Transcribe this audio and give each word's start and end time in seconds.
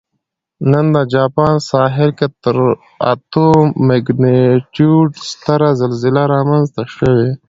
نن 0.71 0.85
د 0.95 0.97
جاپان 1.13 1.55
ساحل 1.69 2.09
کې 2.19 2.27
تر 2.43 2.57
اتو 3.11 3.47
مګنیټیوډ 3.87 5.09
ستره 5.29 5.69
زلزله 5.81 6.23
رامنځته 6.33 6.83
شوې 6.95 7.29